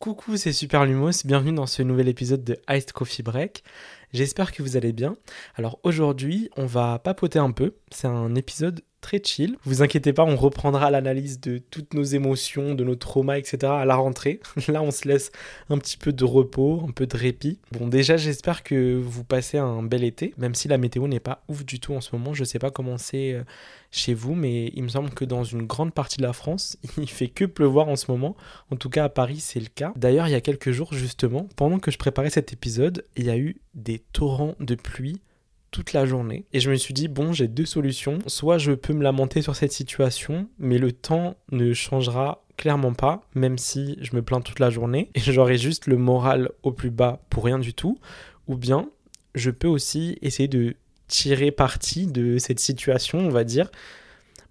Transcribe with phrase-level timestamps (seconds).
[0.00, 3.62] Coucou, c'est Super Lumos, bienvenue dans ce nouvel épisode de Iced Coffee Break.
[4.12, 5.16] J'espère que vous allez bien.
[5.54, 7.74] Alors aujourd'hui, on va papoter un peu.
[7.90, 9.56] C'est un épisode très chill.
[9.64, 13.58] Vous inquiétez pas, on reprendra l'analyse de toutes nos émotions, de nos traumas, etc.
[13.64, 14.40] à la rentrée.
[14.68, 15.30] Là, on se laisse
[15.68, 17.58] un petit peu de repos, un peu de répit.
[17.72, 21.42] Bon, déjà, j'espère que vous passez un bel été, même si la météo n'est pas
[21.48, 22.34] ouf du tout en ce moment.
[22.34, 23.42] Je sais pas comment c'est euh,
[23.90, 27.08] chez vous, mais il me semble que dans une grande partie de la France, il
[27.08, 28.36] fait que pleuvoir en ce moment.
[28.70, 29.92] En tout cas, à Paris, c'est le cas.
[29.96, 33.30] D'ailleurs, il y a quelques jours, justement, pendant que je préparais cet épisode, il y
[33.30, 35.20] a eu des torrents de pluie
[35.70, 36.44] toute la journée.
[36.52, 38.18] Et je me suis dit, bon, j'ai deux solutions.
[38.26, 43.26] Soit je peux me lamenter sur cette situation, mais le temps ne changera clairement pas,
[43.34, 46.90] même si je me plains toute la journée, et j'aurai juste le moral au plus
[46.90, 47.98] bas pour rien du tout.
[48.48, 48.90] Ou bien,
[49.34, 50.74] je peux aussi essayer de
[51.08, 53.70] tirer parti de cette situation, on va dire,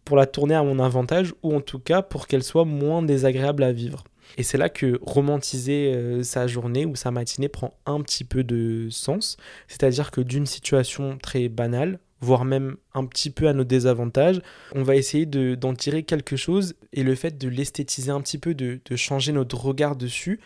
[0.06, 3.64] pour la tourner à mon avantage, ou en tout cas pour qu'elle soit moins désagréable
[3.64, 4.04] à vivre.
[4.38, 8.44] Et c'est là que romantiser euh, sa journée ou sa matinée prend un petit peu
[8.44, 9.38] de sens.
[9.68, 14.42] C'est-à-dire que d'une situation très banale, voire même un petit peu à nos désavantages,
[14.74, 18.54] on va essayer d'en tirer quelque chose et le fait de l'esthétiser un petit peu,
[18.54, 20.40] de, de changer notre regard dessus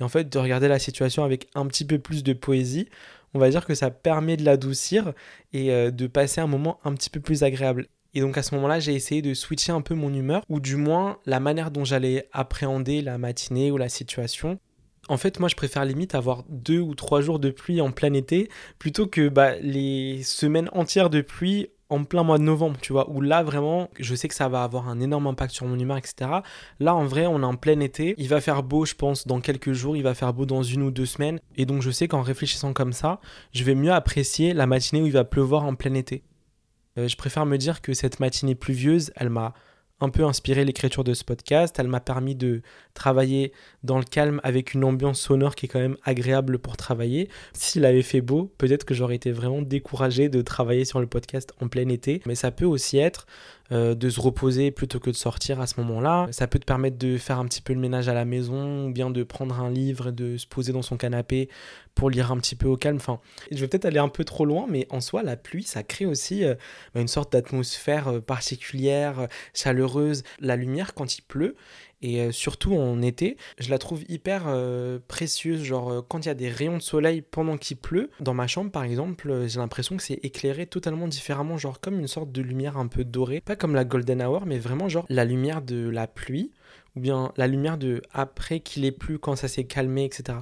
[0.00, 2.88] et en fait de regarder la situation avec un petit peu plus de poésie,
[3.34, 5.12] on va dire que ça permet de l'adoucir
[5.52, 7.88] et euh, de passer un moment un petit peu plus agréable.
[8.16, 10.76] Et donc à ce moment-là, j'ai essayé de switcher un peu mon humeur, ou du
[10.76, 14.58] moins la manière dont j'allais appréhender la matinée ou la situation.
[15.10, 18.14] En fait, moi, je préfère limite avoir deux ou trois jours de pluie en plein
[18.14, 22.94] été, plutôt que bah, les semaines entières de pluie en plein mois de novembre, tu
[22.94, 25.78] vois, où là vraiment, je sais que ça va avoir un énorme impact sur mon
[25.78, 26.40] humeur, etc.
[26.80, 29.42] Là, en vrai, on est en plein été, il va faire beau, je pense, dans
[29.42, 32.08] quelques jours, il va faire beau dans une ou deux semaines, et donc je sais
[32.08, 33.20] qu'en réfléchissant comme ça,
[33.52, 36.24] je vais mieux apprécier la matinée où il va pleuvoir en plein été.
[36.98, 39.54] Euh, je préfère me dire que cette matinée pluvieuse, elle m'a
[40.00, 41.76] un peu inspiré l'écriture de ce podcast.
[41.78, 42.60] Elle m'a permis de
[42.94, 47.28] travailler dans le calme avec une ambiance sonore qui est quand même agréable pour travailler.
[47.54, 51.54] S'il avait fait beau, peut-être que j'aurais été vraiment découragé de travailler sur le podcast
[51.60, 52.20] en plein été.
[52.26, 53.26] Mais ça peut aussi être
[53.72, 56.28] euh, de se reposer plutôt que de sortir à ce moment-là.
[56.30, 58.92] Ça peut te permettre de faire un petit peu le ménage à la maison ou
[58.92, 61.48] bien de prendre un livre et de se poser dans son canapé
[61.96, 62.98] pour lire un petit peu au calme.
[62.98, 63.18] Enfin,
[63.50, 66.06] je vais peut-être aller un peu trop loin, mais en soi, la pluie, ça crée
[66.06, 66.54] aussi euh,
[66.94, 70.22] bah, une sorte d'atmosphère euh, particulière, chaleureuse.
[70.38, 71.56] La lumière, quand il pleut,
[72.02, 75.62] et euh, surtout en été, je la trouve hyper euh, précieuse.
[75.62, 78.46] Genre, euh, quand il y a des rayons de soleil pendant qu'il pleut, dans ma
[78.46, 82.42] chambre par exemple, j'ai l'impression que c'est éclairé totalement différemment, genre comme une sorte de
[82.42, 83.40] lumière un peu dorée.
[83.40, 86.52] Pas comme la Golden Hour, mais vraiment genre la lumière de la pluie
[86.96, 90.38] ou bien la lumière de après qu'il ait plu, quand ça s'est calmé, etc.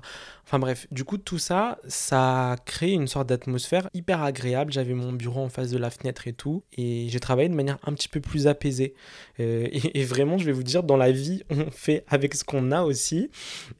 [0.47, 4.73] Enfin bref, du coup tout ça, ça crée une sorte d'atmosphère hyper agréable.
[4.73, 7.79] J'avais mon bureau en face de la fenêtre et tout, et j'ai travaillé de manière
[7.85, 8.95] un petit peu plus apaisée.
[9.41, 12.73] Euh, et, vraiment, je vais vous dire, dans la vie, on fait avec ce qu'on
[12.73, 13.31] a aussi,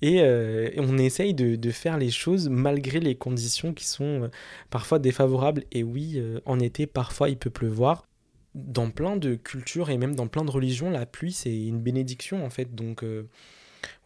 [0.03, 4.29] et, euh, on essaye de, faire les choses malgré les conditions qui sont euh,
[4.71, 5.65] parfois défavorables.
[5.73, 8.07] Et oui, en été, parfois il peut pleuvoir
[8.55, 12.45] dans plein de cultures et même dans plein de religions, la pluie, c'est une bénédiction
[12.45, 12.75] en fait.
[12.75, 13.29] Donc, euh,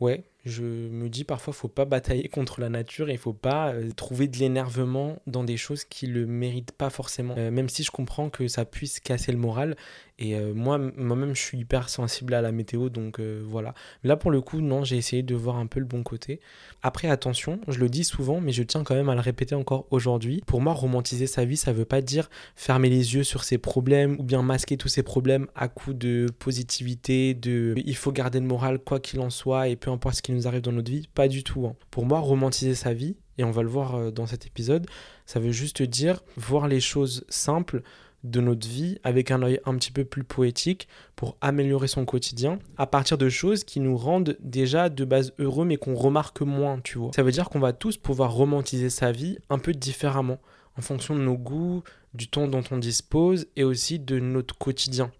[0.00, 3.90] ouais, je me dis parfois, faut pas batailler contre la nature et faut pas euh,
[3.94, 7.34] trouver de l'énervement dans des choses qui le méritent pas forcément.
[7.36, 9.76] Euh, même si je comprends que ça puisse casser le moral,
[10.20, 13.74] et euh, moi, moi-même, je suis hyper sensible à la météo, donc voilà.
[14.02, 16.40] Là, pour le coup, non, j'ai essayé de voir un peu le bon côté.
[16.82, 19.86] Après, attention, je le dis souvent, mais je tiens quand même à le répéter encore
[19.90, 20.42] aujourd'hui.
[20.46, 24.16] Pour moi, romantiser sa vie, ça veut pas dire fermer les yeux sur ses problèmes
[24.18, 28.46] ou bien masquer tous ses problèmes à coup de positivité, de il faut garder le
[28.46, 31.08] moral quoi qu'il en soit et peu importe ce qui nous arrive dans notre vie.
[31.14, 31.66] Pas du tout.
[31.66, 31.74] Hein.
[31.90, 34.86] Pour moi, romantiser sa vie, et on va le voir euh, dans cet épisode,
[35.26, 37.82] ça veut juste dire voir les choses simples
[38.24, 42.58] de notre vie avec un œil un petit peu plus poétique pour améliorer son quotidien
[42.76, 46.80] à partir de choses qui nous rendent déjà de base heureux mais qu'on remarque moins,
[46.80, 47.12] tu vois.
[47.14, 50.40] Ça veut dire qu'on va tous pouvoir romantiser sa vie un peu différemment
[50.76, 51.82] en fonction de nos goûts,
[52.14, 55.12] du temps dont on dispose et aussi de notre quotidien.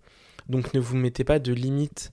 [0.49, 2.13] Donc ne vous mettez pas de limites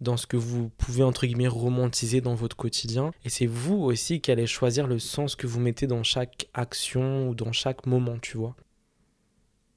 [0.00, 4.20] dans ce que vous pouvez entre guillemets romantiser dans votre quotidien et c'est vous aussi
[4.20, 8.18] qui allez choisir le sens que vous mettez dans chaque action ou dans chaque moment,
[8.20, 8.56] tu vois.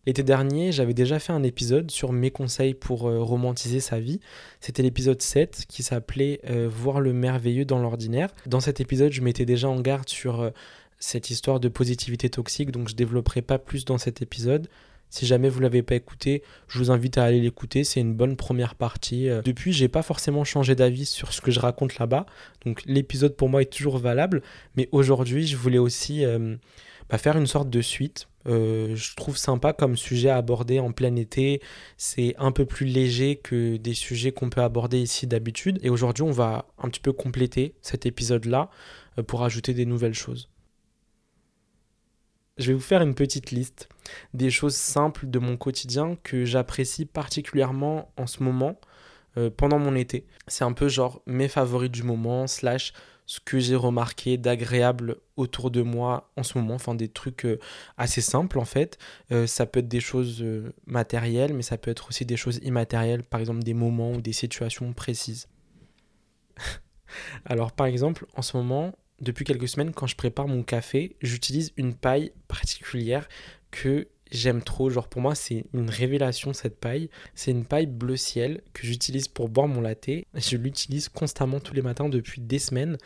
[0.06, 4.20] L'été dernier, j'avais déjà fait un épisode sur mes conseils pour euh, romantiser sa vie.
[4.60, 8.30] C'était l'épisode 7 qui s'appelait euh, Voir le merveilleux dans l'ordinaire.
[8.46, 10.50] Dans cet épisode, je m'étais déjà en garde sur euh,
[11.00, 14.68] cette histoire de positivité toxique, donc je développerai pas plus dans cet épisode.
[15.14, 18.36] Si jamais vous l'avez pas écouté, je vous invite à aller l'écouter, c'est une bonne
[18.36, 19.28] première partie.
[19.46, 22.26] Depuis, j'ai pas forcément changé d'avis sur ce que je raconte là-bas,
[22.66, 24.42] donc l'épisode pour moi est toujours valable,
[24.76, 26.26] mais aujourd'hui, je voulais aussi
[27.10, 28.28] bah, faire une sorte de suite.
[28.48, 31.62] Euh, je trouve sympa comme sujet à aborder en plein été.
[31.98, 35.80] C'est un peu plus léger que des sujets qu'on peut aborder ici d'habitude.
[35.84, 38.70] Et aujourd'hui, on va un petit peu compléter cet épisode-là
[39.18, 40.50] euh, pour ajouter des nouvelles choses.
[42.58, 43.90] Je vais vous faire une petite liste
[44.34, 48.80] des choses simples de mon quotidien que j'apprécie particulièrement en ce moment
[49.38, 50.28] euh, pendant mon été.
[50.48, 52.94] C'est un peu genre mes favoris du moment, slash
[53.26, 57.60] ce que j'ai remarqué d'agréable autour de moi en ce moment, enfin des trucs euh,
[57.98, 59.00] assez simples en fait.
[59.32, 60.46] Euh, ça peut être des choses
[60.86, 64.34] matérielles, mais ça peut être aussi des choses immatérielles, par exemple des moments ou des
[64.34, 65.48] situations précises.
[67.46, 71.74] Alors par exemple, en ce moment, depuis quelques semaines, quand je prépare mon café, j'utilise
[71.78, 73.28] une paille particulière
[73.72, 74.90] que j'aime trop.
[74.90, 77.10] Genre pour moi, c'est une révélation cette paille.
[77.36, 80.10] C'est une paille bleu ciel que j'utilise pour boire mon latte.
[80.34, 82.98] Je l'utilise constamment tous les matins depuis des semaines.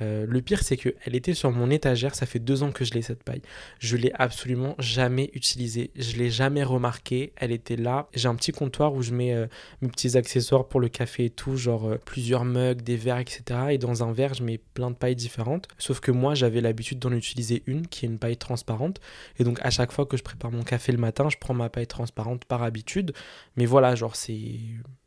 [0.00, 2.14] Euh, le pire, c'est qu'elle était sur mon étagère.
[2.14, 3.42] Ça fait deux ans que je l'ai cette paille.
[3.78, 5.90] Je l'ai absolument jamais utilisée.
[5.96, 7.32] Je l'ai jamais remarquée.
[7.36, 8.08] Elle était là.
[8.14, 9.46] J'ai un petit comptoir où je mets euh,
[9.82, 13.42] mes petits accessoires pour le café et tout, genre euh, plusieurs mugs, des verres, etc.
[13.70, 15.68] Et dans un verre, je mets plein de pailles différentes.
[15.78, 19.00] Sauf que moi, j'avais l'habitude d'en utiliser une qui est une paille transparente.
[19.38, 21.68] Et donc, à chaque fois que je prépare mon café le matin, je prends ma
[21.68, 23.12] paille transparente par habitude.
[23.56, 24.48] Mais voilà, genre, c'est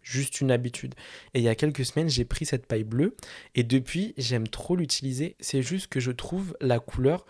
[0.01, 0.95] juste une habitude.
[1.33, 3.15] Et il y a quelques semaines, j'ai pris cette paille bleue
[3.56, 5.36] et depuis, j'aime trop l'utiliser.
[5.39, 7.25] C'est juste que je trouve la couleur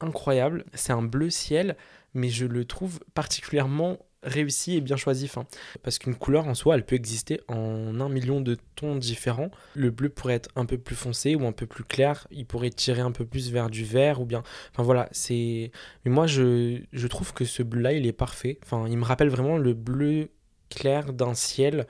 [0.00, 0.64] incroyable.
[0.74, 1.76] C'est un bleu ciel,
[2.14, 5.30] mais je le trouve particulièrement réussi et bien choisi.
[5.82, 9.50] Parce qu'une couleur en soi, elle peut exister en un million de tons différents.
[9.74, 12.26] Le bleu pourrait être un peu plus foncé ou un peu plus clair.
[12.30, 14.42] Il pourrait tirer un peu plus vers du vert ou bien.
[14.72, 15.70] Enfin voilà, c'est.
[16.04, 18.58] Mais moi, je, trouve que ce bleu-là, il est parfait.
[18.88, 20.30] Il me rappelle vraiment le bleu
[20.70, 21.86] clair d'un ciel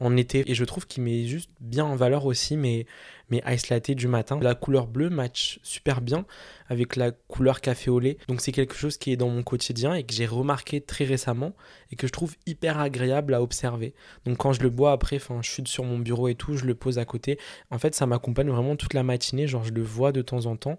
[0.00, 0.50] en été.
[0.50, 2.86] Et je trouve qu'il met juste bien en valeur aussi mes,
[3.30, 4.38] mes ice latte du matin.
[4.40, 6.26] La couleur bleue match super bien
[6.68, 8.18] avec la couleur café au lait.
[8.28, 11.54] Donc c'est quelque chose qui est dans mon quotidien et que j'ai remarqué très récemment
[11.90, 13.94] et que je trouve hyper agréable à observer.
[14.24, 16.64] Donc quand je le bois après, enfin je suis sur mon bureau et tout, je
[16.64, 17.38] le pose à côté.
[17.70, 20.56] En fait ça m'accompagne vraiment toute la matinée, genre je le vois de temps en
[20.56, 20.78] temps.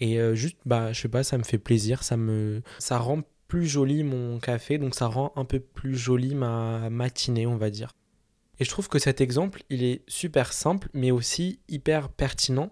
[0.00, 3.22] Et euh, juste, bah, je sais pas, ça me fait plaisir, ça me, ça rend
[3.48, 7.70] plus joli mon café, donc ça rend un peu plus joli ma matinée, on va
[7.70, 7.94] dire.
[8.60, 12.70] Et je trouve que cet exemple, il est super simple, mais aussi hyper pertinent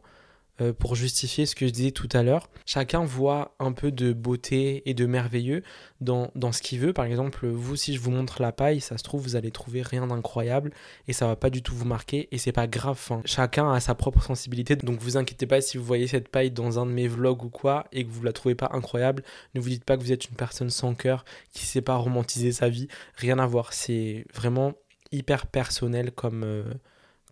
[0.61, 2.51] euh, pour justifier ce que je disais tout à l'heure.
[2.67, 5.63] Chacun voit un peu de beauté et de merveilleux
[6.03, 6.93] dans, dans ce qu'il veut.
[6.93, 9.81] Par exemple, vous, si je vous montre la paille, ça se trouve, vous allez trouver
[9.81, 10.71] rien d'incroyable
[11.09, 13.01] et ça va pas du tout vous marquer et c'est pas grave.
[13.25, 14.77] chacun a sa propre sensibilité.
[14.77, 17.49] Donc vous inquiétez pas si vous voyez cette paille dans un de mes vlogs ou
[17.49, 19.25] quoi et que vous la trouvez pas incroyable.
[19.55, 21.25] Ne vous dites pas que vous êtes une personne sans cœur
[21.55, 22.89] qui sait pas romantiser sa vie.
[23.17, 23.73] Rien à voir.
[23.73, 24.75] C'est vraiment
[25.13, 26.65] hyper personnel comme, euh,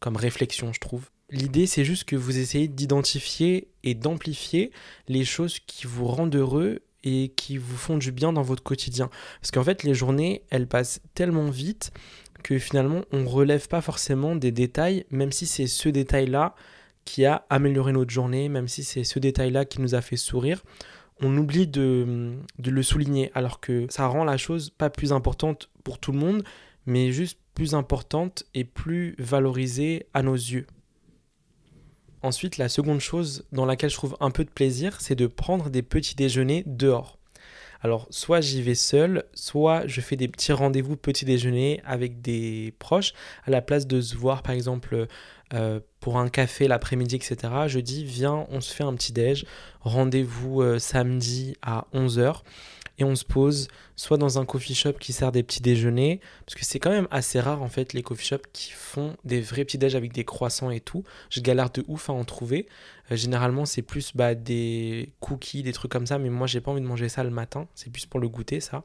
[0.01, 1.11] comme réflexion, je trouve.
[1.31, 4.73] L'idée, c'est juste que vous essayez d'identifier et d'amplifier
[5.09, 9.11] les choses qui vous rendent heureux et qui vous font du bien dans votre quotidien.
[9.41, 11.93] Parce qu'en fait, les journées, elles passent tellement vite
[12.43, 16.55] que finalement, on relève pas forcément des détails, même si c'est ce détail-là
[17.05, 20.63] qui a amélioré notre journée, même si c'est ce détail-là qui nous a fait sourire.
[21.21, 25.71] On oublie de, de le souligner, alors que ça rend la chose pas plus importante
[25.85, 26.43] pour tout le monde,
[26.87, 30.67] mais juste plus importante et plus valorisée à nos yeux.
[32.23, 35.71] Ensuite, la seconde chose dans laquelle je trouve un peu de plaisir, c'est de prendre
[35.71, 37.19] des petits déjeuners dehors.
[37.83, 42.75] Alors, soit j'y vais seul, soit je fais des petits rendez-vous petit déjeuner avec des
[42.79, 43.15] proches,
[43.47, 45.07] à la place de se voir par exemple
[45.55, 47.37] euh, pour un café l'après-midi, etc.
[47.69, 49.47] Je dis, viens, on se fait un petit déj,
[49.81, 52.43] rendez-vous euh, samedi à 11h
[53.01, 56.55] et on se pose soit dans un coffee shop qui sert des petits déjeuners, parce
[56.55, 59.65] que c'est quand même assez rare en fait les coffee shops qui font des vrais
[59.65, 61.03] petits déj avec des croissants et tout.
[61.31, 62.67] Je galère de ouf à en trouver.
[63.11, 66.71] Euh, généralement c'est plus bah, des cookies, des trucs comme ça, mais moi j'ai pas
[66.71, 68.85] envie de manger ça le matin, c'est plus pour le goûter ça.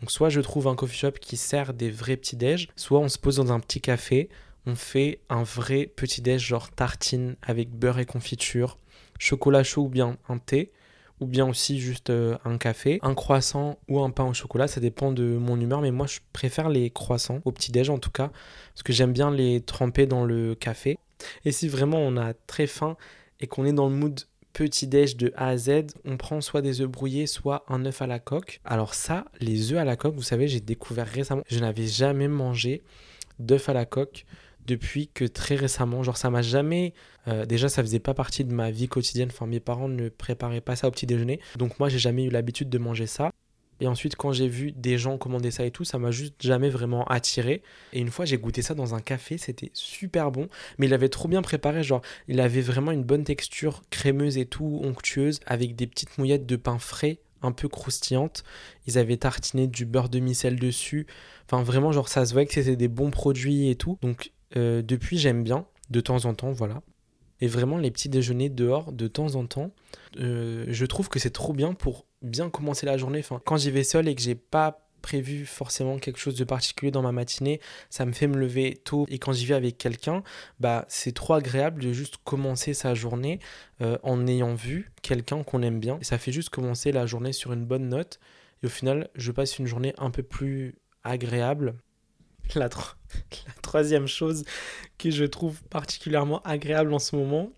[0.00, 3.08] Donc soit je trouve un coffee shop qui sert des vrais petits déj, soit on
[3.08, 4.28] se pose dans un petit café,
[4.66, 8.78] on fait un vrai petit déj genre tartine avec beurre et confiture,
[9.18, 10.72] chocolat chaud ou bien un thé
[11.20, 14.80] ou bien aussi juste euh, un café, un croissant ou un pain au chocolat, ça
[14.80, 18.30] dépend de mon humeur, mais moi je préfère les croissants, au petit-déj en tout cas,
[18.74, 20.98] parce que j'aime bien les tremper dans le café.
[21.44, 22.96] Et si vraiment on a très faim
[23.40, 24.20] et qu'on est dans le mood
[24.52, 28.06] petit-déj de A à Z, on prend soit des œufs brouillés, soit un œuf à
[28.06, 28.60] la coque.
[28.64, 32.28] Alors ça, les œufs à la coque, vous savez, j'ai découvert récemment, je n'avais jamais
[32.28, 32.82] mangé
[33.38, 34.24] d'œufs à la coque
[34.66, 36.02] depuis que très récemment.
[36.02, 36.94] Genre, ça m'a jamais.
[37.28, 39.28] Euh, déjà, ça faisait pas partie de ma vie quotidienne.
[39.32, 41.40] Enfin, mes parents ne préparaient pas ça au petit déjeuner.
[41.56, 43.30] Donc, moi, j'ai jamais eu l'habitude de manger ça.
[43.80, 46.68] Et ensuite, quand j'ai vu des gens commander ça et tout, ça m'a juste jamais
[46.68, 47.62] vraiment attiré.
[47.92, 50.48] Et une fois, j'ai goûté ça dans un café, c'était super bon.
[50.78, 54.46] Mais il avait trop bien préparé, genre, il avait vraiment une bonne texture crémeuse et
[54.46, 58.44] tout, onctueuse, avec des petites mouillettes de pain frais un peu croustillantes.
[58.86, 61.06] Ils avaient tartiné du beurre de micelle dessus.
[61.46, 63.98] Enfin, vraiment, genre, ça se voit que c'était des bons produits et tout.
[64.02, 66.82] Donc, euh, depuis, j'aime bien, de temps en temps, voilà.
[67.40, 69.72] Et vraiment, les petits déjeuners dehors, de temps en temps,
[70.18, 73.22] euh, je trouve que c'est trop bien pour bien commencer la journée.
[73.44, 77.02] Quand j'y vais seul et que j'ai pas prévu forcément quelque chose de particulier dans
[77.02, 80.22] ma matinée, ça me fait me lever tôt et quand j'y vais avec quelqu'un,
[80.60, 83.38] bah c'est trop agréable de juste commencer sa journée
[83.82, 87.34] euh, en ayant vu quelqu'un qu'on aime bien et ça fait juste commencer la journée
[87.34, 88.18] sur une bonne note
[88.62, 91.74] et au final je passe une journée un peu plus agréable.
[92.54, 92.68] La,
[93.62, 94.44] troisième chose
[94.98, 97.50] que je trouve particulièrement agréable en ce moment,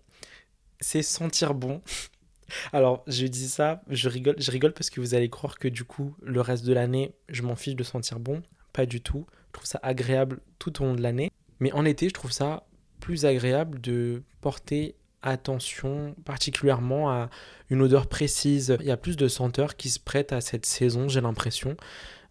[0.79, 1.81] c'est sentir bon.
[2.73, 5.83] Alors, je dis ça, je rigole, je rigole parce que vous allez croire que du
[5.83, 8.41] coup, le reste de l'année, je m'en fiche de sentir bon.
[8.73, 9.25] Pas du tout.
[9.47, 11.31] Je trouve ça agréable tout au long de l'année.
[11.59, 12.67] Mais en été, je trouve ça
[12.99, 17.29] plus agréable de porter attention particulièrement à
[17.69, 18.75] une odeur précise.
[18.79, 21.75] Il y a plus de senteurs qui se prêtent à cette saison, j'ai l'impression.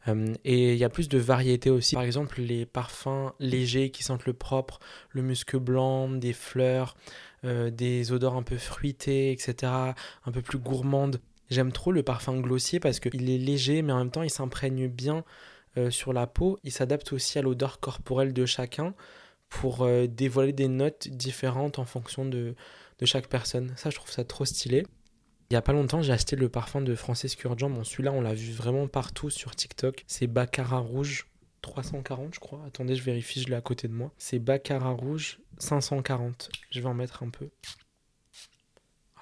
[0.09, 1.95] Euh, et il y a plus de variété aussi.
[1.95, 4.79] Par exemple, les parfums légers qui sentent le propre,
[5.11, 6.97] le musc blanc, des fleurs,
[7.45, 9.73] euh, des odeurs un peu fruitées, etc.,
[10.25, 11.21] un peu plus gourmandes.
[11.51, 14.89] J'aime trop le parfum glossier parce qu'il est léger, mais en même temps, il s'imprègne
[14.89, 15.25] bien
[15.77, 16.59] euh, sur la peau.
[16.65, 18.95] Il s'adapte aussi à l'odeur corporelle de chacun
[19.49, 22.57] pour dévoiler des notes différentes en fonction de,
[22.99, 23.73] de chaque personne.
[23.77, 24.85] Ça, je trouve ça trop stylé.
[25.51, 27.71] Il y a pas longtemps, j'ai acheté le parfum de Francis Kurjan.
[27.71, 30.05] Bon, celui-là, on l'a vu vraiment partout sur TikTok.
[30.09, 31.29] C'est Baccarat Rouge
[31.63, 32.61] 340, je crois.
[32.67, 34.13] Attendez, je vérifie, je l'ai à côté de moi.
[34.19, 36.51] C'est Baccarat Rouge 540.
[36.71, 37.49] Je vais en mettre un peu.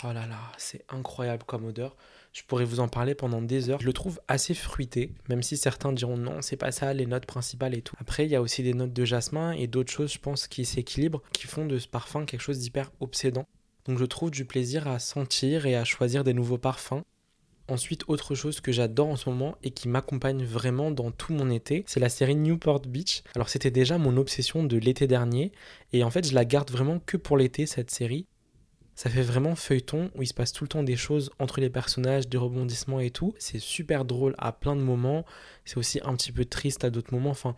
[0.03, 1.95] Oh là là, c'est incroyable comme odeur.
[2.33, 3.81] Je pourrais vous en parler pendant des heures.
[3.81, 7.27] Je le trouve assez fruité, même si certains diront non, c'est pas ça, les notes
[7.27, 7.97] principales et tout.
[8.01, 10.65] Après, il y a aussi des notes de jasmin et d'autres choses, je pense, qui
[10.65, 13.47] s'équilibrent, qui font de ce parfum quelque chose d'hyper obsédant.
[13.87, 17.03] Donc je trouve du plaisir à sentir et à choisir des nouveaux parfums.
[17.67, 21.51] Ensuite, autre chose que j'adore en ce moment et qui m'accompagne vraiment dans tout mon
[21.51, 23.23] été, c'est la série Newport Beach.
[23.35, 25.51] Alors c'était déjà mon obsession de l'été dernier
[25.93, 28.27] et en fait je la garde vraiment que pour l'été cette série.
[28.97, 31.71] Ça fait vraiment feuilleton où il se passe tout le temps des choses entre les
[31.71, 33.35] personnages, des rebondissements et tout.
[33.39, 35.25] C'est super drôle à plein de moments.
[35.65, 37.31] C'est aussi un petit peu triste à d'autres moments.
[37.31, 37.57] Enfin,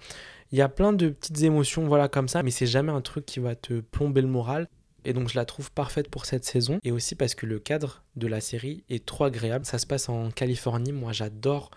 [0.50, 2.42] il y a plein de petites émotions, voilà, comme ça.
[2.42, 4.66] Mais c'est jamais un truc qui va te plomber le moral
[5.06, 8.02] et donc je la trouve parfaite pour cette saison et aussi parce que le cadre
[8.16, 9.64] de la série est trop agréable.
[9.64, 11.70] Ça se passe en Californie, moi j'adore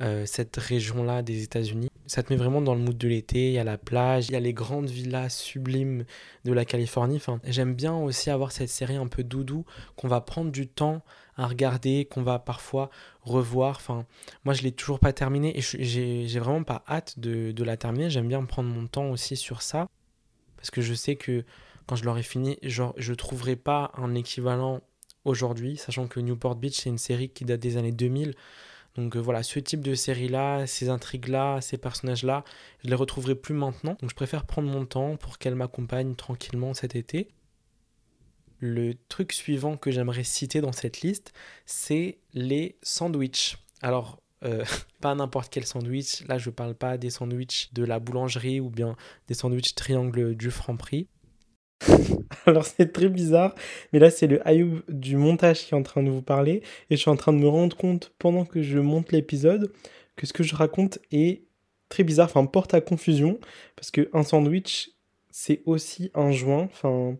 [0.00, 1.88] euh, cette région-là des États-Unis.
[2.06, 4.32] Ça te met vraiment dans le mood de l'été, il y a la plage, il
[4.32, 6.04] y a les grandes villas sublimes
[6.44, 7.16] de la Californie.
[7.16, 11.02] Enfin, j'aime bien aussi avoir cette série un peu doudou qu'on va prendre du temps
[11.36, 12.90] à regarder, qu'on va parfois
[13.22, 13.76] revoir.
[13.76, 14.06] Enfin,
[14.44, 18.10] moi je l'ai toujours pas terminé et j'ai vraiment pas hâte de, de la terminer.
[18.10, 19.86] J'aime bien prendre mon temps aussi sur ça
[20.56, 21.44] parce que je sais que
[21.86, 24.80] quand je l'aurai fini, genre, je trouverai pas un équivalent
[25.24, 28.34] aujourd'hui, sachant que Newport Beach, c'est une série qui date des années 2000.
[28.94, 32.44] Donc euh, voilà, ce type de série-là, ces intrigues-là, ces personnages-là,
[32.84, 33.96] je les retrouverai plus maintenant.
[34.00, 37.28] Donc je préfère prendre mon temps pour qu'elle m'accompagne tranquillement cet été.
[38.58, 41.32] Le truc suivant que j'aimerais citer dans cette liste,
[41.66, 43.56] c'est les sandwichs.
[43.80, 44.64] Alors, euh,
[45.00, 46.24] pas n'importe quel sandwich.
[46.28, 48.96] Là, je ne parle pas des sandwichs de la boulangerie ou bien
[49.26, 51.08] des sandwichs triangle du Franprix.
[52.46, 53.54] Alors c'est très bizarre,
[53.92, 56.96] mais là c'est le Ayoub du montage qui est en train de vous parler, et
[56.96, 59.72] je suis en train de me rendre compte pendant que je monte l'épisode
[60.16, 61.42] que ce que je raconte est
[61.88, 63.38] très bizarre, enfin porte à confusion,
[63.76, 64.90] parce que un sandwich
[65.30, 67.16] c'est aussi un joint, enfin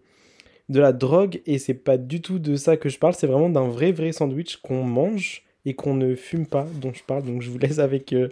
[0.68, 3.50] de la drogue, et c'est pas du tout de ça que je parle, c'est vraiment
[3.50, 7.42] d'un vrai vrai sandwich qu'on mange et qu'on ne fume pas dont je parle, donc
[7.42, 8.28] je vous laisse avec euh,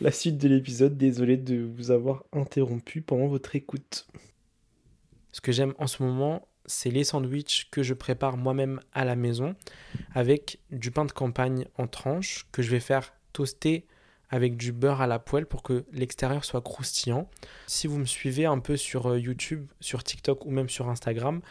[0.00, 4.06] la suite de l'épisode, désolé de vous avoir interrompu pendant votre écoute.
[5.32, 9.16] Ce que j'aime en ce moment, c'est les sandwichs que je prépare moi-même à la
[9.16, 9.54] maison
[10.14, 13.86] avec du pain de campagne en tranches que je vais faire toaster
[14.32, 17.28] avec du beurre à la poêle pour que l'extérieur soit croustillant.
[17.66, 21.42] Si vous me suivez un peu sur euh, YouTube, sur TikTok ou même sur Instagram,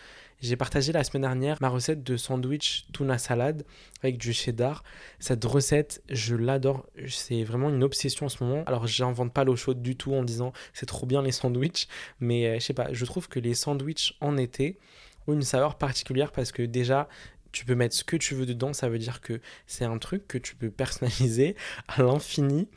[0.41, 3.63] j'ai partagé la semaine dernière ma recette de sandwich tuna salade
[4.01, 4.83] avec du cheddar.
[5.19, 6.85] Cette recette, je l'adore.
[7.07, 8.63] C'est vraiment une obsession en ce moment.
[8.65, 11.87] Alors, j'invente pas l'eau chaude du tout en disant c'est trop bien les sandwichs,
[12.19, 14.79] mais euh, je sais pas, je trouve que les sandwichs en été
[15.27, 17.07] ont une saveur particulière parce que déjà,
[17.51, 20.27] tu peux mettre ce que tu veux dedans, ça veut dire que c'est un truc
[20.27, 21.55] que tu peux personnaliser
[21.87, 22.67] à l'infini.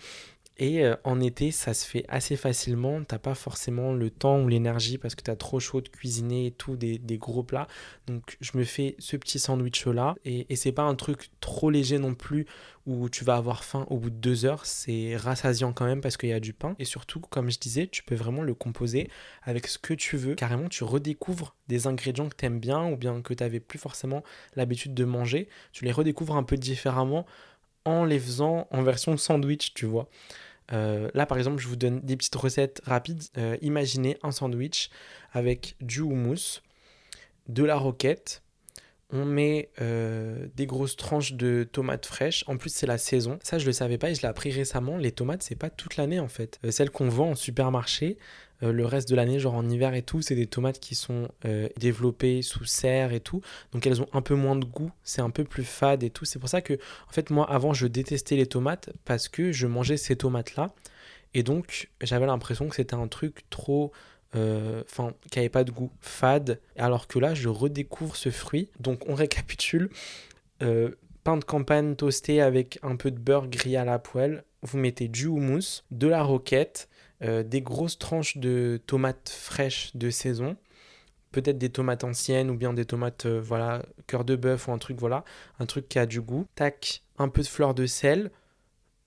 [0.57, 3.03] Et euh, en été, ça se fait assez facilement.
[3.03, 6.47] T'as pas forcément le temps ou l'énergie parce que tu as trop chaud de cuisiner
[6.47, 7.67] et tout, des, gros plats.
[8.07, 10.15] Donc je me fais ce petit sandwich là.
[10.25, 12.47] Et, et c'est pas un truc trop léger non plus
[12.87, 14.67] où tu vas avoir faim au bout de deux heures.
[14.67, 16.77] C'est rassasiant quand même parce qu'il y a du pain.
[16.79, 19.09] Et surtout, comme je disais, tu peux vraiment le composer
[19.43, 20.35] avec ce que tu veux.
[20.35, 23.79] Carrément, tu redécouvres des ingrédients que tu aimes bien ou bien que tu n'avais plus
[23.79, 24.23] forcément
[24.55, 25.49] l'habitude de manger.
[25.73, 27.27] Tu les redécouvres un peu différemment
[27.85, 30.09] en les faisant en version sandwich, tu vois.
[30.73, 33.23] Euh, là, par exemple, je vous donne des petites recettes rapides.
[33.37, 34.91] Euh, imaginez un sandwich
[35.33, 36.61] avec du houmous,
[37.49, 38.43] de la roquette.
[39.11, 42.45] On met euh, des grosses tranches de tomates fraîches.
[42.49, 43.39] En plus, c'est la saison.
[43.43, 44.97] Ça, je le savais pas et je l'ai appris récemment.
[44.97, 46.59] Les tomates, c'est pas toute l'année en fait.
[46.71, 48.17] celles qu'on vend en supermarché,
[48.65, 51.29] euh, le reste de l'année, genre en hiver et tout, c'est des tomates qui sont
[51.45, 53.41] euh, développées sous serre et tout.
[53.73, 56.25] Donc elles ont un peu moins de goût, c'est un peu plus fade et tout.
[56.25, 59.67] C'est pour ça que, en fait, moi avant, je détestais les tomates parce que je
[59.67, 60.75] mangeais ces tomates-là.
[61.35, 63.93] Et donc, j'avais l'impression que c'était un truc trop.
[64.37, 66.61] Euh, enfin, qui n'avait pas de goût fade.
[66.77, 68.69] Alors que là, je redécouvre ce fruit.
[68.81, 69.91] Donc, on récapitule.
[70.59, 74.45] pain de campagne toasté avec un peu de beurre grillé à la poêle.
[74.63, 76.89] Vous mettez du houmous, de la roquette,
[77.25, 80.57] euh, des grosses tranches de tomates fraîches de saison,
[81.33, 84.79] peut-être des tomates anciennes ou bien des tomates, euh, voilà, cœur de bœuf ou un
[84.79, 85.25] truc, voilà,
[85.59, 86.47] un truc qui a du goût.
[86.55, 88.31] Tac, un peu de fleur de sel,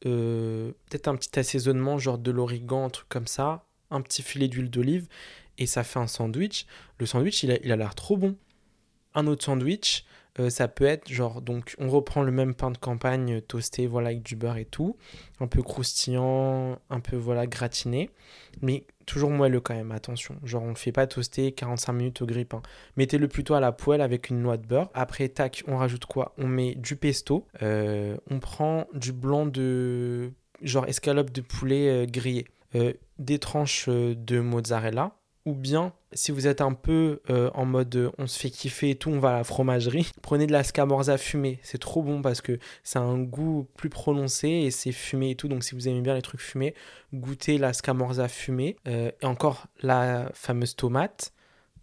[0.05, 4.47] euh, peut-être un petit assaisonnement, genre de l'origan, un truc comme ça, un petit filet
[4.47, 5.07] d'huile d'olive,
[5.57, 6.65] et ça fait un sandwich.
[7.00, 8.36] Le sandwich, il a l'air trop bon.
[9.15, 10.05] Un autre sandwich,
[10.39, 14.10] euh, ça peut être genre, donc on reprend le même pain de campagne toasté, voilà,
[14.10, 14.96] avec du beurre et tout,
[15.39, 18.10] un peu croustillant, un peu, voilà, gratiné,
[18.62, 20.36] mais toujours moelleux quand même, attention.
[20.44, 22.62] Genre, on ne fait pas toaster 45 minutes au grille-pain.
[22.98, 24.89] Mettez-le plutôt à la poêle avec une noix de beurre.
[24.94, 26.34] Après, tac, on rajoute quoi?
[26.38, 32.06] On met du pesto, euh, on prend du blanc de, genre, escalope de poulet euh,
[32.06, 32.46] grillé,
[33.17, 35.15] des tranches de mozzarella,
[35.48, 38.89] ou bien si vous êtes un peu euh, en mode euh, on se fait kiffer
[38.89, 41.60] et tout, on va à la fromagerie, prenez de la scamorza fumée.
[41.63, 45.48] C'est trop bon parce que c'est un goût plus prononcé et c'est fumé et tout.
[45.48, 46.75] Donc si vous aimez bien les trucs fumés,
[47.13, 48.75] goûtez la scamorza fumée.
[48.89, 51.32] Euh, et encore la fameuse tomate,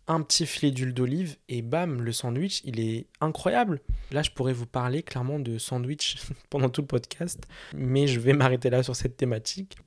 [0.09, 3.81] un petit filet d'huile d'olive et bam, le sandwich, il est incroyable.
[4.13, 6.19] Là, je pourrais vous parler clairement de sandwich
[6.51, 7.41] pendant tout le podcast,
[7.75, 9.79] mais je vais m'arrêter là sur cette thématique.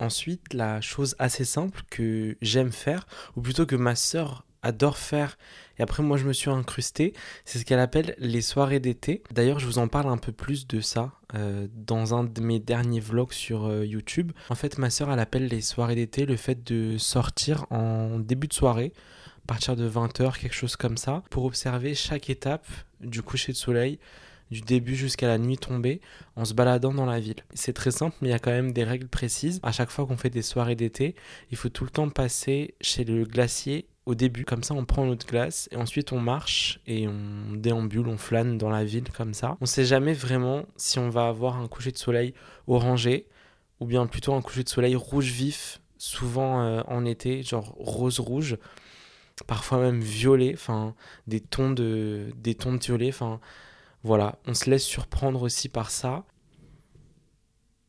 [0.00, 5.38] Ensuite, la chose assez simple que j'aime faire, ou plutôt que ma sœur adore faire,
[5.78, 7.14] et après moi je me suis incrusté,
[7.44, 9.22] c'est ce qu'elle appelle les soirées d'été.
[9.32, 12.58] D'ailleurs, je vous en parle un peu plus de ça euh, dans un de mes
[12.58, 14.32] derniers vlogs sur euh, YouTube.
[14.50, 18.48] En fait, ma sœur, elle appelle les soirées d'été le fait de sortir en début
[18.48, 18.92] de soirée,
[19.44, 22.66] à partir de 20h, quelque chose comme ça, pour observer chaque étape
[23.00, 23.98] du coucher de soleil
[24.50, 26.00] du début jusqu'à la nuit tombée
[26.36, 27.42] en se baladant dans la ville.
[27.54, 29.60] C'est très simple, mais il y a quand même des règles précises.
[29.62, 31.14] À chaque fois qu'on fait des soirées d'été,
[31.50, 34.44] il faut tout le temps passer chez le glacier au début.
[34.44, 38.58] Comme ça, on prend notre glace et ensuite on marche et on déambule, on flâne
[38.58, 39.56] dans la ville comme ça.
[39.60, 42.34] On sait jamais vraiment si on va avoir un coucher de soleil
[42.66, 43.26] orangé
[43.80, 48.56] ou bien plutôt un coucher de soleil rouge vif, souvent euh, en été, genre rose-rouge
[49.46, 50.94] parfois même violet, enfin
[51.26, 53.40] des tons de des tons de violet, enfin
[54.04, 56.24] voilà, on se laisse surprendre aussi par ça.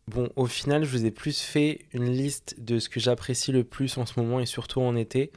[0.07, 3.63] Bon, au final, je vous ai plus fait une liste de ce que j'apprécie le
[3.63, 5.31] plus en ce moment et surtout en été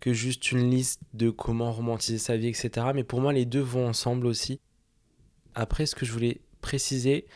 [0.00, 2.88] que juste une liste de comment romantiser sa vie, etc.
[2.94, 4.60] Mais pour moi, les deux vont ensemble aussi.
[5.54, 7.26] Après, ce que je voulais préciser,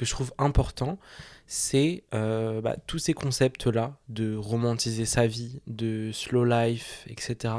[0.00, 0.98] que je trouve important,
[1.46, 7.52] c'est euh, bah, tous ces concepts-là de romantiser sa vie, de slow life, etc.,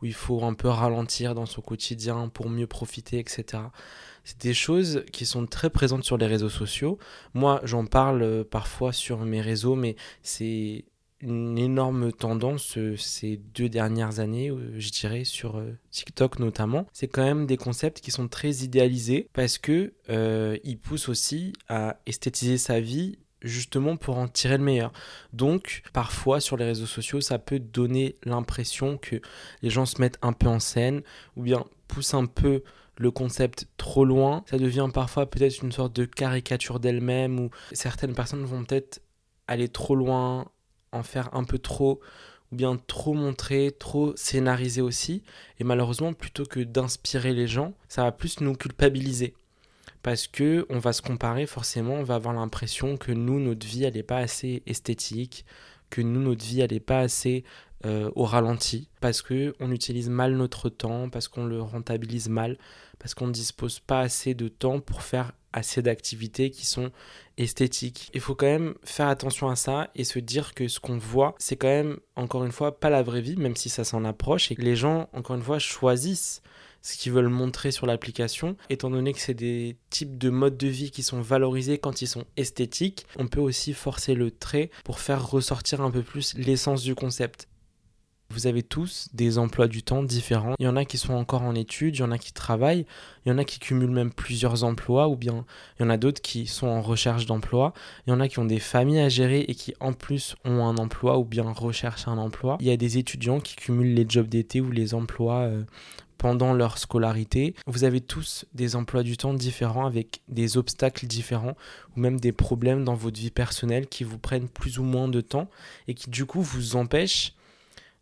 [0.00, 3.64] où il faut un peu ralentir dans son quotidien pour mieux profiter, etc.
[4.24, 6.98] C'est des choses qui sont très présentes sur les réseaux sociaux.
[7.34, 10.86] Moi, j'en parle euh, parfois sur mes réseaux, mais c'est
[11.22, 16.86] une énorme tendance euh, ces deux dernières années, euh, je dirais, sur TikTok notamment.
[16.92, 19.92] C'est quand même des concepts qui sont très idéalisés parce que
[20.64, 24.92] ils poussent aussi à esthétiser sa vie justement pour en tirer le meilleur.
[25.32, 29.16] Donc parfois sur les réseaux sociaux, ça peut donner l'impression que
[29.62, 31.02] les gens se mettent un peu en scène
[31.36, 32.62] ou bien poussent un peu
[32.98, 38.14] le concept trop loin, ça devient parfois peut-être une sorte de caricature d'elle-même ou certaines
[38.14, 39.02] personnes vont peut-être
[39.48, 40.50] aller trop loin,
[40.92, 42.00] en faire un peu trop
[42.52, 45.22] ou bien trop montrer, trop scénariser aussi.
[45.58, 49.34] Et malheureusement, plutôt que d'inspirer les gens, ça va plus nous culpabiliser.
[50.02, 53.84] Parce que on va se comparer forcément, on va avoir l'impression que nous, notre vie,
[53.84, 55.44] elle n'est pas assez esthétique,
[55.90, 57.44] que nous, notre vie, elle n'est pas assez
[57.84, 62.56] euh, au ralenti, parce qu'on utilise mal notre temps, parce qu'on le rentabilise mal,
[62.98, 66.90] parce qu'on ne dispose pas assez de temps pour faire assez d'activités qui sont
[67.38, 68.10] esthétiques.
[68.14, 71.34] Il faut quand même faire attention à ça et se dire que ce qu'on voit,
[71.38, 74.50] c'est quand même, encore une fois, pas la vraie vie, même si ça s'en approche,
[74.50, 76.42] et que les gens, encore une fois, choisissent
[76.82, 78.56] ce qu'ils veulent montrer sur l'application.
[78.68, 82.08] Étant donné que c'est des types de modes de vie qui sont valorisés quand ils
[82.08, 86.82] sont esthétiques, on peut aussi forcer le trait pour faire ressortir un peu plus l'essence
[86.82, 87.48] du concept.
[88.32, 90.54] Vous avez tous des emplois du temps différents.
[90.58, 92.86] Il y en a qui sont encore en études, il y en a qui travaillent,
[93.24, 95.44] il y en a qui cumulent même plusieurs emplois, ou bien
[95.78, 97.74] il y en a d'autres qui sont en recherche d'emploi.
[98.06, 100.64] Il y en a qui ont des familles à gérer et qui en plus ont
[100.64, 102.56] un emploi ou bien recherchent un emploi.
[102.60, 105.64] Il y a des étudiants qui cumulent les jobs d'été ou les emplois euh,
[106.22, 107.56] pendant leur scolarité.
[107.66, 111.56] Vous avez tous des emplois du temps différents avec des obstacles différents
[111.96, 115.20] ou même des problèmes dans votre vie personnelle qui vous prennent plus ou moins de
[115.20, 115.50] temps
[115.88, 117.34] et qui du coup vous empêchent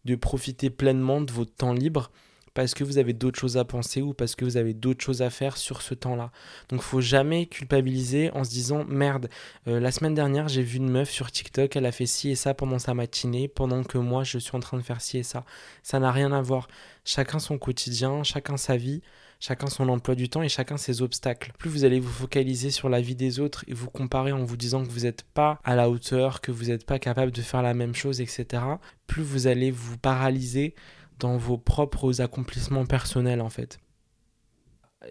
[0.05, 2.11] de profiter pleinement de votre temps libre
[2.55, 5.23] parce que vous avez d'autres choses à penser ou parce que vous avez d'autres choses
[5.23, 6.31] à faire sur ce temps-là.
[6.69, 9.29] Donc faut jamais culpabiliser en se disant merde,
[9.69, 12.35] euh, la semaine dernière j'ai vu une meuf sur TikTok, elle a fait ci et
[12.35, 15.23] ça pendant sa matinée, pendant que moi je suis en train de faire ci et
[15.23, 15.45] ça.
[15.83, 16.69] Ça n'a rien à voir.
[17.05, 19.03] Chacun son quotidien, chacun sa vie,
[19.41, 21.53] chacun son emploi du temps et chacun ses obstacles.
[21.59, 24.57] Plus vous allez vous focaliser sur la vie des autres et vous comparer en vous
[24.57, 27.63] disant que vous n'êtes pas à la hauteur, que vous n'êtes pas capable de faire
[27.63, 28.63] la même chose, etc.,
[29.07, 30.75] plus vous allez vous paralyser
[31.21, 33.79] dans vos propres accomplissements personnels en fait.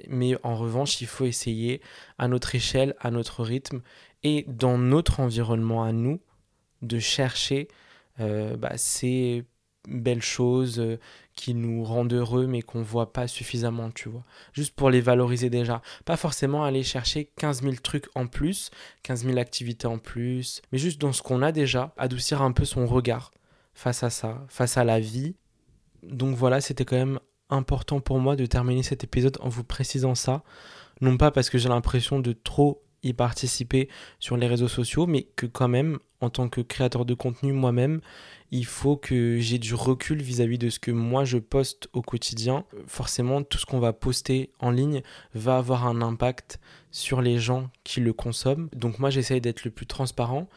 [0.07, 1.81] Mais en revanche, il faut essayer
[2.17, 3.81] à notre échelle, à notre rythme
[4.23, 6.19] et dans notre environnement à nous
[6.81, 7.67] de chercher
[8.19, 9.45] euh, bah, ces
[9.87, 10.99] belles choses euh,
[11.35, 14.25] qui nous rendent heureux mais qu'on voit pas suffisamment, tu vois.
[14.53, 15.81] Juste pour les valoriser déjà.
[16.05, 18.71] Pas forcément aller chercher 15 000 trucs en plus,
[19.03, 22.65] 15 000 activités en plus, mais juste dans ce qu'on a déjà, adoucir un peu
[22.65, 23.31] son regard
[23.73, 25.35] face à ça, face à la vie
[26.03, 30.15] donc voilà, c'était quand même important pour moi de terminer cet épisode en vous précisant
[30.15, 30.43] ça.
[31.01, 33.87] Non pas parce que j'ai l'impression de trop y participer
[34.19, 38.01] sur les réseaux sociaux, mais que quand même, en tant que créateur de contenu moi-même,
[38.51, 42.65] il faut que j'ai du recul vis-à-vis de ce que moi je poste au quotidien.
[42.87, 45.01] Forcément, tout ce qu'on va poster en ligne
[45.33, 46.59] va avoir un impact
[46.91, 48.69] sur les gens qui le consomment.
[48.75, 50.49] Donc moi, j'essaye d'être le plus transparent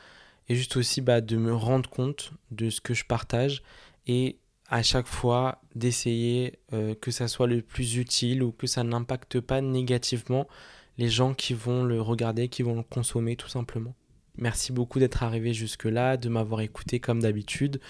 [0.49, 3.63] et juste aussi bah, de me rendre compte de ce que je partage
[4.07, 4.39] et
[4.73, 9.39] à chaque fois d'essayer euh, que ça soit le plus utile ou que ça n'impacte
[9.39, 10.49] pas négativement
[10.97, 13.95] les gens qui vont le regarder, qui vont le consommer tout simplement.
[14.39, 17.81] Merci beaucoup d'être arrivé jusque-là, de m'avoir écouté comme d'habitude.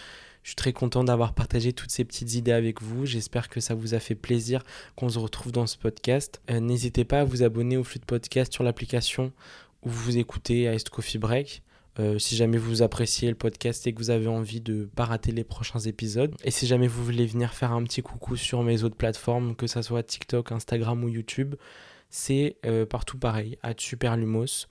[0.43, 3.07] Je suis très content d'avoir partagé toutes ces petites idées avec vous.
[3.07, 4.65] J'espère que ça vous a fait plaisir
[4.97, 6.43] qu'on se retrouve dans ce podcast.
[6.51, 9.33] Euh, n'hésitez pas à vous abonner au flux de podcast sur l'application
[9.85, 11.63] où vous écoutez Iced Coffee Break.
[11.99, 15.05] Euh, si jamais vous appréciez le podcast et que vous avez envie de ne pas
[15.05, 16.35] rater les prochains épisodes.
[16.43, 19.67] Et si jamais vous voulez venir faire un petit coucou sur mes autres plateformes, que
[19.67, 21.55] ce soit TikTok, Instagram ou YouTube,
[22.09, 24.69] c'est euh, partout pareil, à Superlumos.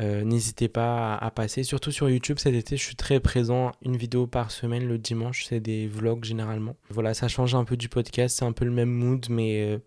[0.00, 3.96] Euh, N'hésitez pas à, passer, surtout sur YouTube cet été, je suis très présent, une
[3.96, 6.76] vidéo par semaine le dimanche, c'est des vlogs généralement.
[6.88, 9.78] Voilà, ça change un peu du podcast, c'est un peu le même mood, mais euh,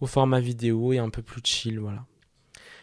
[0.00, 2.06] au format vidéo et un peu plus chill, voilà.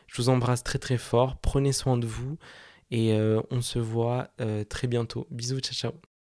[0.07, 2.37] Je vous embrasse très très fort, prenez soin de vous
[2.95, 5.27] et euh, on se voit euh, très bientôt.
[5.29, 6.14] Bisous, ciao ciao.